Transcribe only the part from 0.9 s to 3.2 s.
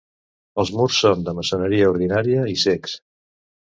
són de maçoneria ordinària i cecs.